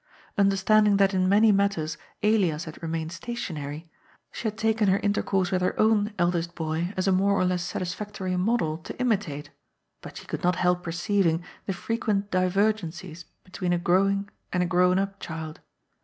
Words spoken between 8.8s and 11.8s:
imitate, but she could not help perceiving the